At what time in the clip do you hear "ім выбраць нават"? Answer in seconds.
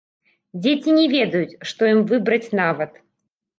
1.93-2.91